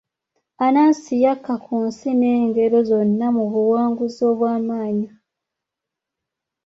Anansi 0.65 1.13
yakka 1.23 1.53
ku 1.65 1.73
nsi 1.87 2.09
n'engero 2.19 2.77
zonna 2.89 3.27
mu 3.35 3.43
buwanguzi 3.51 4.21
obw'amaanyi. 4.31 5.07